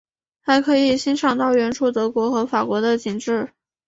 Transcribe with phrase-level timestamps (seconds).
[0.41, 3.51] 还可以欣赏到远处德国和法国的景致。